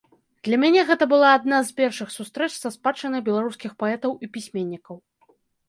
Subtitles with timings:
[0.45, 5.03] Для мяне гэта была адна з першых сустрэч са спадчынай беларускіх паэтаў і пісьменнікаў.